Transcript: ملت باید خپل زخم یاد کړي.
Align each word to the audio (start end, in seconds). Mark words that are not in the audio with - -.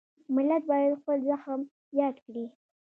ملت 0.35 0.63
باید 0.69 0.99
خپل 1.01 1.19
زخم 1.29 1.59
یاد 1.99 2.15
کړي. 2.25 2.45